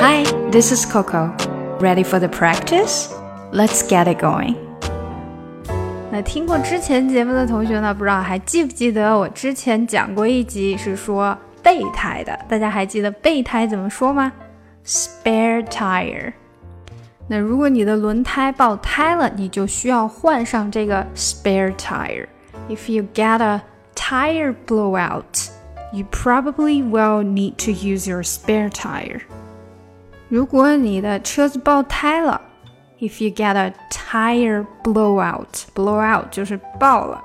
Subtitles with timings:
[0.00, 1.34] Hi, this is Coco.
[1.80, 3.12] Ready for the practice?
[3.52, 4.56] Let's get it going.
[6.10, 12.38] 那听过之前节目的同学呢，不知道还记不记得我之前讲过一集是说备胎的？
[12.48, 14.32] 大家还记得备胎怎么说吗？
[14.84, 16.32] Spare tire。
[17.28, 23.62] 那如果你的轮胎爆胎了，你就需要换上这个 spare tire。If you get a
[23.94, 25.50] tire blowout,
[25.92, 29.22] you probably will need to use your spare tire.
[30.31, 32.39] 如果你的车子爆胎了
[33.01, 37.21] ，if you get a tire blowout，blowout 就是爆了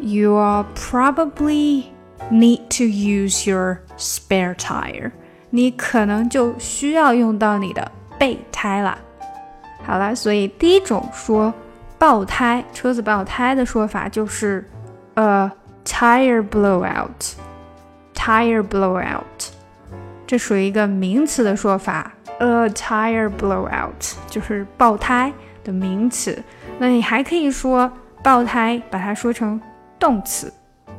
[0.00, 1.84] ，you'll probably
[2.32, 5.10] need to use your spare tire。
[5.50, 8.96] 你可能就需要用到你的备胎了。
[9.84, 11.52] 好了，所以第一种说
[11.98, 14.66] 爆胎，车子爆胎的说法就是
[15.16, 15.50] ，a
[15.84, 19.50] tire blowout，tire blowout，
[20.26, 25.31] 这属于一个名词的说法 ，a tire blowout 就是爆胎
[25.63, 26.41] 的名词。
[26.77, 27.91] 那你还可以说
[28.23, 29.59] 爆胎，把它说成
[29.97, 30.53] 动词，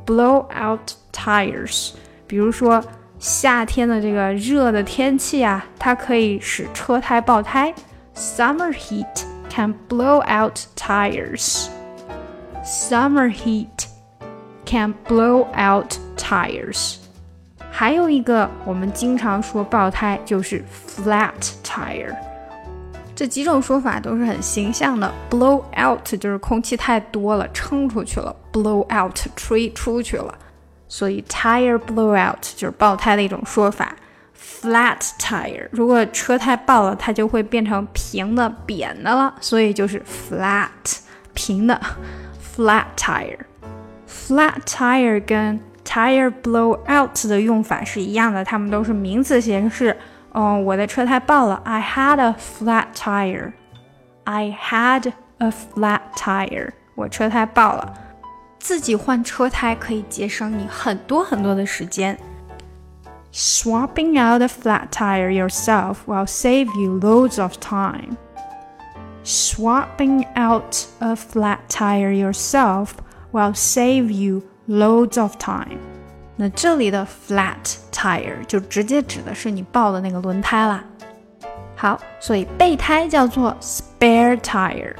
[0.05, 1.91] blow out tires。
[2.27, 2.83] 比如说
[3.19, 7.73] 夏天的这个热的天气啊，它可以使车胎爆胎。
[8.15, 11.67] Summer heat can blow out tires.
[12.63, 13.87] Summer heat
[14.65, 16.97] can blow out tires.
[17.78, 21.30] 还有一个我们经常说爆胎就是 flat
[21.62, 22.16] tire。
[23.14, 25.12] 这几种说法都是很形象的。
[25.28, 30.34] Blow out 就是空气太多了，撑出去了；blow out 吹出去了。
[30.88, 33.94] 所以 tire blow out 就是爆胎的一种说法。
[34.34, 40.70] flat tire，如果车胎爆了，它就会变成平的、扁的了，所以就是 flat
[41.34, 41.78] 平的
[42.56, 43.40] flat tire。
[44.08, 45.60] flat tire 跟
[45.95, 49.95] tire blow out 的用法是一样的，它们都是名词形式。
[50.33, 56.69] 嗯，我的车胎爆了，I had a flat tire。I had a flat tire。
[56.95, 57.93] 我车胎爆了。
[58.59, 62.17] 自己换车胎可以节省你很多很多的时间。
[63.33, 68.17] Swapping out a flat tire yourself will save you loads of time.
[69.23, 72.91] Swapping out a flat tire yourself
[73.31, 75.78] will save you loads of time.
[76.36, 80.84] 那这里的 flat tire 就直接指的是你爆的那个轮胎啦。
[81.74, 84.94] 好，所以备胎叫做 spare tire，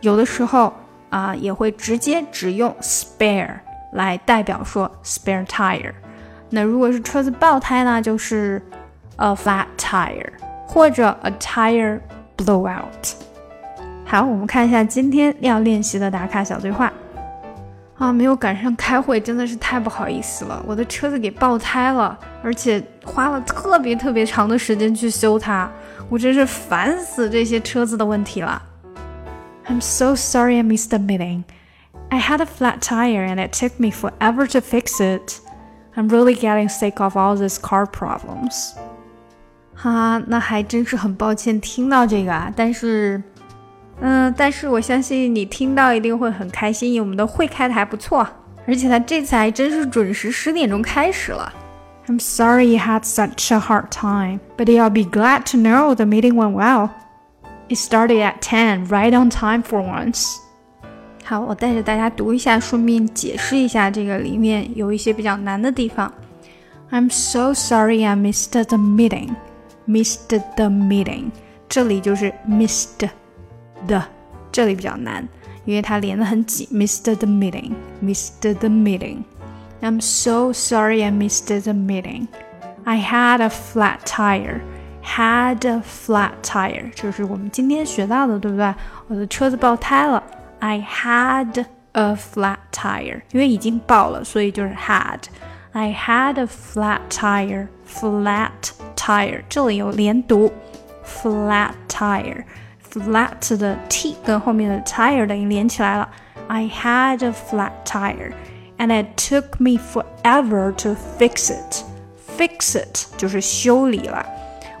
[0.00, 0.72] 有的时候
[1.10, 3.58] 啊也会直接只用 spare
[3.92, 5.92] 来代表说 spare tire。
[6.50, 8.62] 那如果是车子爆胎呢，就是
[9.16, 10.32] a flat tire
[10.66, 12.00] 或者 a tire
[12.36, 13.14] blowout。
[14.04, 16.92] 好，我们看一下今天要练习的打卡小对话。
[18.03, 20.63] 啊，没有赶上开会，真的是太不好意思了。
[20.65, 25.69] 我的车子给爆胎了，而且花了特别特别长的时间去修它，
[26.07, 28.61] 我真是烦死这些车子的问题了。
[29.67, 31.43] I'm so sorry I missed the meeting.
[32.09, 35.41] I had a flat tire and it took me forever to fix it.
[35.95, 38.71] I'm really getting sick of all these car problems。
[39.75, 43.21] 哈，那还真是很抱歉听到这个啊，但是，
[44.01, 48.25] 嗯，但是我相信你听到一定会很开心，因为我们的会开的还不错，
[48.65, 51.51] 而且他这次还真是准时十点钟开始了。
[52.07, 56.33] I'm sorry you had such a hard time, but you'll be glad to know the meeting
[56.33, 56.89] went well.
[57.67, 60.37] It started at 10, right on time for once.
[61.23, 66.11] 好，我带着大家读一下，顺便解释一下这个里面有一些比较难的地方。
[66.89, 69.35] I'm so sorry I missed the meeting.
[69.87, 71.31] Missed the meeting，
[71.67, 73.07] 这里就是 missed
[73.87, 74.03] the，
[74.51, 75.27] 这里比较难，
[75.65, 76.67] 因为它连得很紧。
[76.71, 77.73] Missed the meeting.
[78.01, 79.23] Missed the meeting.
[79.81, 82.27] I'm so sorry I missed the meeting.
[82.83, 84.61] I had a flat tire.
[85.01, 88.75] Had a flat tire，这是我们今天学到的，对不对？
[89.07, 90.21] 我的车子爆胎了。
[90.59, 98.51] I had a flat tire，因为已经爆了，所以就是 had。I had a flat tire, flat
[98.95, 100.51] tire，这里有连读，
[101.05, 102.43] flat tire。
[102.93, 106.09] flat 的 t 跟后面的 tire 的音连起来了。
[106.47, 108.33] I had a flat tire,
[108.77, 111.83] and it took me forever to fix it.
[112.37, 114.25] Fix it 就是修理了。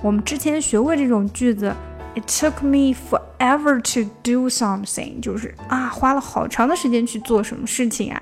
[0.01, 1.75] 我们之前学过这种句子。
[2.15, 8.21] It took me forever to do something，就是啊，花了好长的时间去做什么事情啊。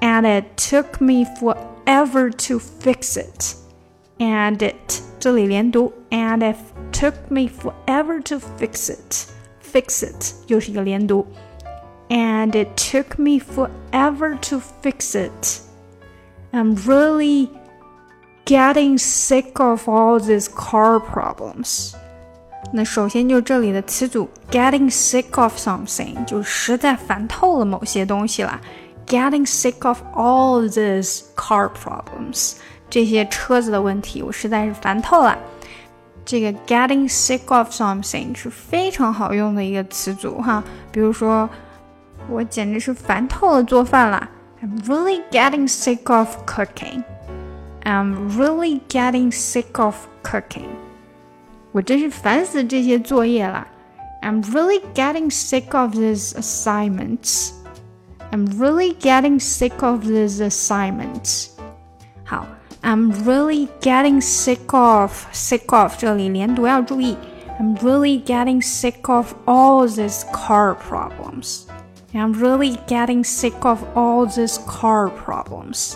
[0.00, 3.54] And it took me forever to fix it.
[4.18, 6.56] And it 这里连读，and it
[6.92, 9.28] took me forever to fix it.
[9.62, 11.26] Fix it 又是一个连读。
[12.08, 15.62] And it took me forever to fix it.
[16.52, 17.48] I'm really
[18.44, 21.94] getting sick of all these car problems。
[22.72, 28.60] 那首先就这里的词组 getting sick of something，就实在烦透了某些东西了。
[29.06, 32.56] Getting sick of all these car problems，
[32.90, 35.38] 这些车子的问题，我实在是烦透了。
[36.24, 40.62] 这个 getting sick of something 是非常好用的一个词组哈。
[40.90, 41.48] 比如说，
[42.28, 44.28] 我简直是烦透了做饭了。
[44.62, 47.02] I'm really getting sick of cooking.
[47.82, 50.68] I'm really getting sick of cooking.
[51.72, 53.66] 我真是烦死这些作业了。
[54.20, 57.50] I'm really getting sick of these assignments.
[58.30, 61.48] I'm really getting sick of these assignments.
[62.24, 62.46] 好
[62.86, 67.16] ，I'm really getting sick of sick of 这里连读要注意。
[67.60, 71.66] I'm really getting sick of all these car problems.
[72.12, 75.94] I'm really getting sick of all these car problems.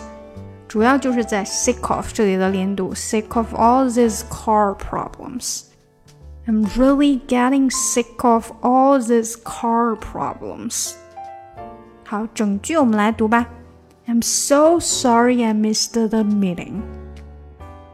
[0.67, 5.63] 主要就是在 sick of 这里的连读，sick of all these car problems.
[6.47, 10.93] I'm really getting sick of all these car problems.
[12.05, 13.47] 好，整句我们来读吧。
[14.07, 16.83] I'm so sorry I missed the meeting.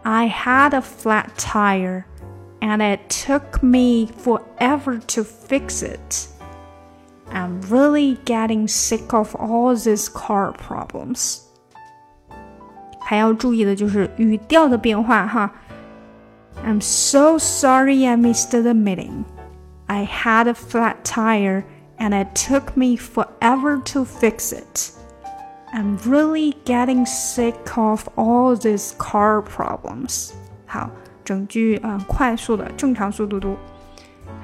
[0.06, 2.06] I had a flat tire,
[2.62, 6.28] and it took me forever to fix it.
[7.30, 11.42] I'm really getting sick of all these car problems.
[13.00, 15.52] 还要注意的就是语调的变化哈。
[16.64, 19.26] I'm so sorry I missed the meeting.
[19.88, 21.66] I had a flat tire
[21.98, 24.92] and it took me forever to fix it.
[25.74, 30.32] I'm really getting sick of all these car problems.
[30.68, 30.90] 好，
[31.26, 33.58] 整句嗯、呃、快速的正常速度读。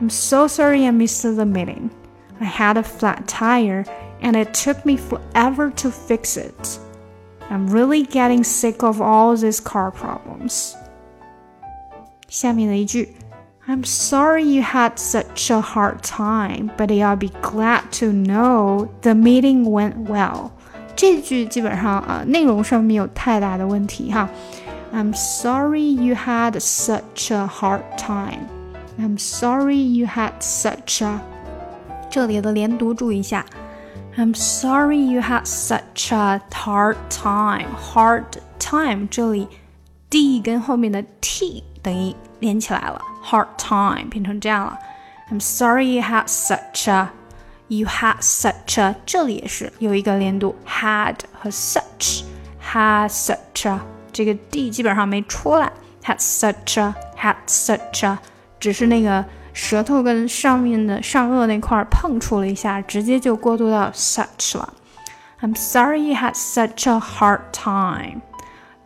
[0.02, 1.90] I'm so sorry I missed the meeting.
[2.40, 3.86] I had a flat tire
[4.22, 6.80] and it took me forever to fix it.
[7.50, 10.74] I'm really getting sick of all these car problems.
[12.28, 13.16] 下面的一句，
[13.68, 19.66] I'm sorry you had such a hard time, but I'll be glad to know the meeting
[19.66, 20.52] went well.
[21.04, 24.30] 这句基本上啊，内容上面有太大的问题哈。
[24.94, 28.48] I'm sorry you had such a hard time.
[29.00, 31.20] I'm sorry you had such a
[32.10, 33.46] 这里的连读注意一下。
[34.18, 37.68] I'm sorry you had such a hard time.
[37.94, 38.26] Hard
[38.60, 39.48] time 这里
[40.10, 44.78] d 跟后面的 t 等于连起来了，hard time 变成这样了。
[45.32, 47.10] I'm sorry you had such a
[47.68, 52.24] you had such a 这里也是有一个连读，had 和 such
[52.62, 53.80] had such a
[54.12, 55.72] 这个 d 基本上没出来，
[56.04, 58.18] had such a had such a
[58.60, 59.26] 只是那个。
[59.52, 64.74] 舌头跟上面的上颚那块碰触了一下，直接就过渡到 such 了。
[65.42, 68.22] I'm sorry you had such a hard time,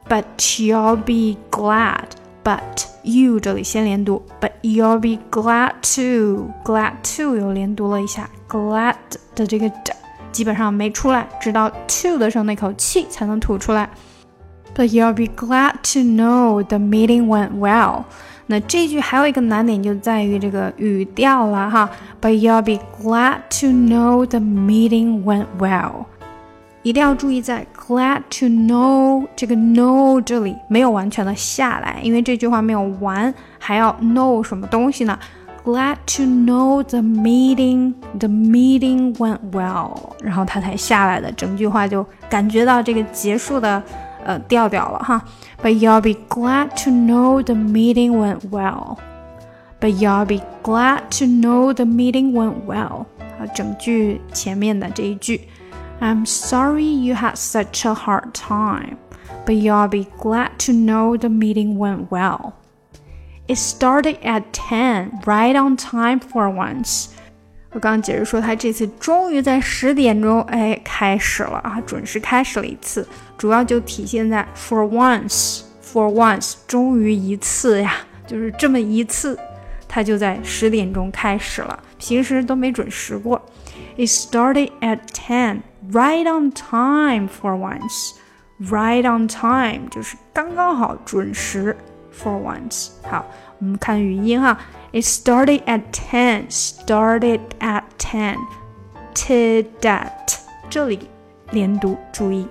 [0.07, 2.05] but you'll be glad.
[2.43, 8.94] But you 这里先连读，but you'll be glad to glad to 又连读了一下 ，glad
[9.34, 9.94] 的这个的
[10.32, 13.88] 基本上没出来，直到 to 的时候那口气才能吐出来。
[14.74, 18.04] But you'll be glad to know the meeting went well.
[18.46, 21.90] 那这句还有一个难点就在于这个语调了哈。
[22.20, 26.06] But you'll be glad to know the meeting went well。
[26.82, 35.18] 一定要注意在 glad to know 这个 know 这里没有完全的下来，因为这句话没有完，还要 know 什么东西呢
[35.67, 43.81] ？Glad to know the meeting the meeting went well，然后它才下来的，整句话就感觉到这个结束的。
[44.25, 45.21] 呃调调了哈。
[45.61, 48.97] But you'll be glad to know the meeting went well.
[49.81, 53.05] But you'll be glad to know the meeting went well.
[53.19, 55.41] 啊，整句前面的这一句，
[55.99, 58.95] I'm sorry you had such a hard time,
[59.45, 62.53] but you'll be glad to know the meeting went well.
[63.48, 67.06] It started at ten, right on time for once.
[67.72, 73.08] 我刚刚解释说，他这次终于在十点钟，哎，开始了啊，准时开始了一次。
[73.38, 77.94] 主要就体现在 for once，for once，终于一次呀，
[78.26, 79.38] 就是这么一次，
[79.88, 83.40] 他就在十点钟开始了，平时都没准时过。
[83.96, 88.12] It started at ten, right on time for once.
[88.60, 91.76] Right on time 就是刚刚好，准时。
[92.17, 93.25] For once，好，
[93.59, 94.59] 我们看语音哈。
[94.91, 96.49] It started at ten.
[96.49, 98.37] Started at ten.
[99.15, 100.37] To that，
[100.69, 101.09] 这里
[101.51, 102.47] 连读，注意，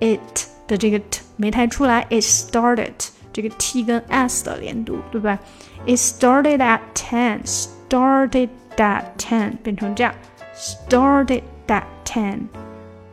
[0.00, 2.06] it 的这个 t 没太出来。
[2.10, 2.92] It started
[3.32, 5.38] 这个 t 跟 s 的连读，对吧？
[5.86, 7.40] It started at ten.
[7.44, 10.14] Started at ten 变成这样。
[10.54, 12.48] Started at ten.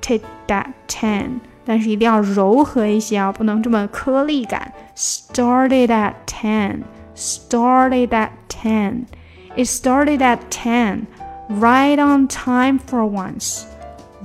[0.06, 0.14] To
[0.48, 1.40] that ten.
[1.64, 4.74] 但是一定要柔和一些啊，不能这么颗粒感。
[4.96, 6.84] Started at ten.
[7.16, 9.06] Started at ten.
[9.56, 11.06] It started at ten.
[11.50, 13.64] Right on time for once.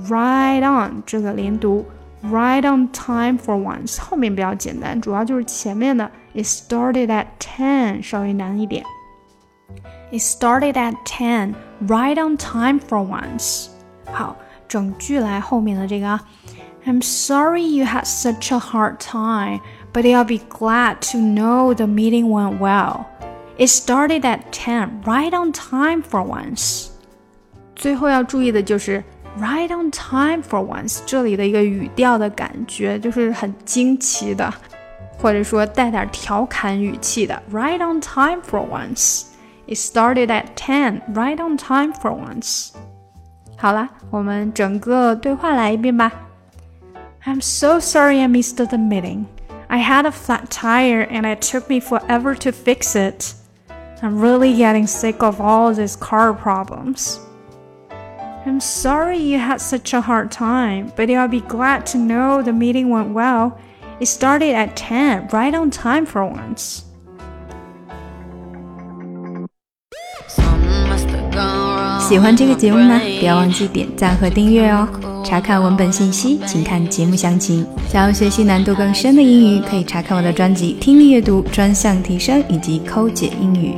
[0.07, 1.85] Right on 这个连读，
[2.23, 8.83] right on time for once 后面比较简单，主要就是前面的 it started at ten 稍微难一点。
[10.11, 11.55] It started at ten,
[11.87, 13.67] right on time for once.
[14.05, 14.37] 好，
[14.71, 16.21] 整句来后面的这个啊。
[16.85, 19.59] I'm sorry you had such a hard time,
[19.91, 23.05] but I'll be glad to know the meeting went well.
[23.57, 26.89] It started at 10, right on time for once.
[27.75, 29.03] 最后要注意的就是
[29.39, 34.53] right on time for once 这里的一个语调的感觉，就是很惊奇的，
[35.19, 39.23] 或者说带点调侃语气的 right on time for once.
[39.67, 42.69] It started at 10, right on time for once.
[43.61, 46.11] 好啦，我们整个对话来一遍吧。
[47.25, 49.25] I'm so sorry I missed the meeting.
[49.67, 53.33] I had a flat tire and it took me forever to fix it.
[54.01, 57.19] I'm really getting sick of all these car problems.
[58.45, 62.53] I'm sorry you had such a hard time, but I'll be glad to know the
[62.53, 63.57] meeting went well.
[63.99, 66.85] It started at 10, right on time for once.
[72.12, 73.00] 喜欢这个节目吗？
[73.20, 74.86] 不要忘记点赞和订阅哦。
[75.24, 77.66] 查看文本信息，请看节目详情。
[77.88, 83.74] 想要学习难度更深的英语，可以查看我的专辑《听力阅读专项提升》以及《抠解英语》。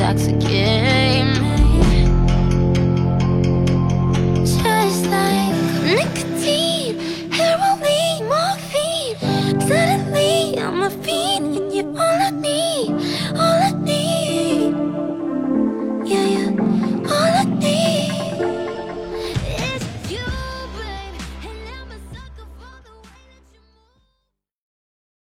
[0.00, 1.29] Intoxicate